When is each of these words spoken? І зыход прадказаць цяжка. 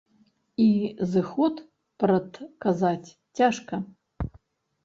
І 0.63 0.67
зыход 1.11 1.61
прадказаць 2.05 3.15
цяжка. 3.41 3.75